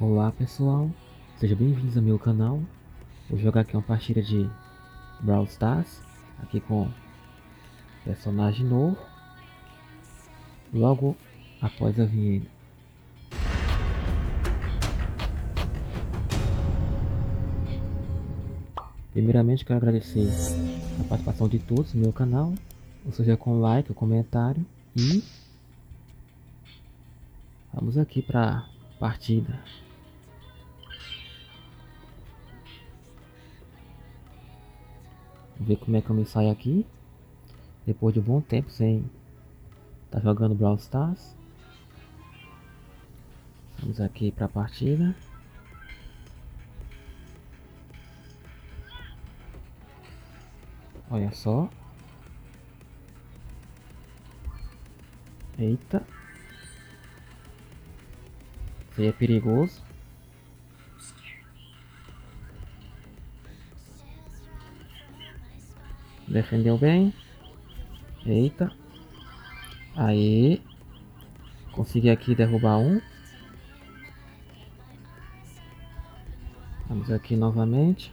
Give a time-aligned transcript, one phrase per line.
[0.00, 0.90] Olá pessoal,
[1.38, 2.60] sejam bem-vindos ao meu canal.
[3.30, 4.50] Vou jogar aqui uma partida de
[5.20, 6.02] Brawl Stars,
[6.42, 6.90] aqui com
[8.04, 8.98] personagem novo,
[10.72, 11.16] logo
[11.62, 12.48] após a vinheta.
[19.12, 20.28] Primeiramente quero agradecer
[21.00, 22.52] a participação de todos no meu canal,
[23.06, 24.66] ou seja com like, comentário
[24.96, 25.22] e
[27.72, 29.62] vamos aqui para partida.
[35.64, 36.86] ver como é que eu me saio aqui.
[37.86, 38.98] Depois de um bom tempo sem
[40.06, 41.34] estar tá jogando Brawl Stars.
[43.78, 45.14] Vamos aqui para a partida.
[51.10, 51.68] Olha só.
[55.58, 56.04] Eita.
[58.94, 59.82] Isso é perigoso.
[66.28, 67.12] Defendeu bem.
[68.24, 68.70] Eita.
[69.96, 70.62] Aí.
[71.72, 73.00] Consegui aqui derrubar um.
[76.88, 78.12] Vamos aqui novamente.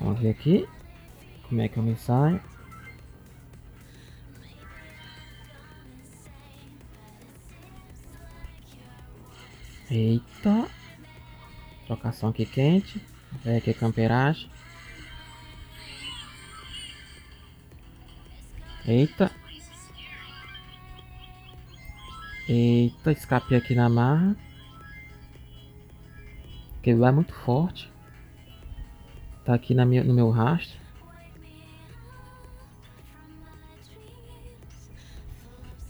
[0.00, 0.68] Vamos ver aqui.
[1.48, 2.42] Como é que eu me saio.
[9.90, 10.68] Eita.
[11.86, 13.04] Trocação aqui quente.
[13.42, 14.48] Vem aqui camperagem.
[18.86, 19.30] Eita.
[22.48, 24.36] Eita, escapei aqui na marra.
[26.78, 27.90] Aquele lá é muito forte.
[29.44, 30.78] Tá aqui na minha, no meu rastro.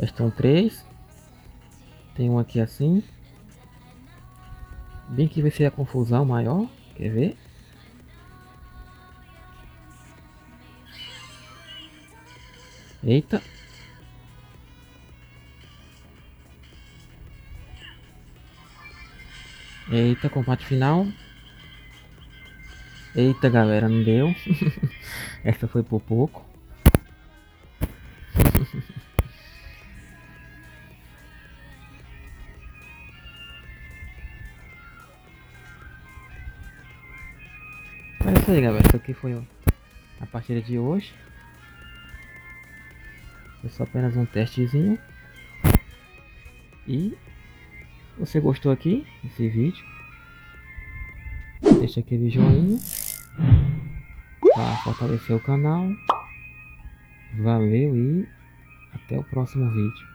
[0.00, 0.84] Estão três.
[2.14, 3.02] Tem um aqui assim.
[5.10, 6.68] Bem que vai ser a confusão maior.
[6.94, 7.36] Quer ver?
[13.02, 13.42] Eita.
[19.90, 21.06] Eita, combate final.
[23.16, 24.32] Eita, galera, não deu.
[25.42, 26.49] Essa foi por pouco.
[38.30, 39.34] É isso aí galera, isso aqui foi
[40.20, 41.12] a partida de hoje.
[43.60, 44.96] Foi só apenas um testezinho.
[46.86, 47.18] E
[48.16, 49.84] você gostou aqui desse vídeo?
[51.80, 52.78] Deixa aquele joinha
[54.54, 55.90] para fortalecer o canal.
[57.36, 58.28] Valeu e
[58.94, 60.06] até o próximo vídeo.